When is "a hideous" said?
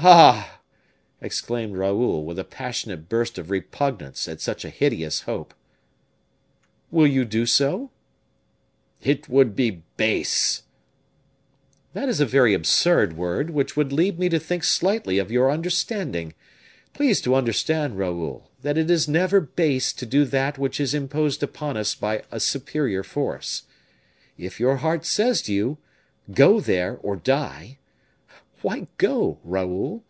4.64-5.22